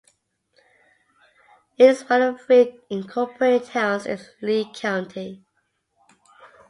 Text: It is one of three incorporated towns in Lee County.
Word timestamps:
It 1.77 1.83
is 1.91 2.09
one 2.09 2.23
of 2.23 2.41
three 2.41 2.79
incorporated 2.89 3.67
towns 3.67 4.07
in 4.07 4.17
Lee 4.41 4.67
County. 4.73 5.45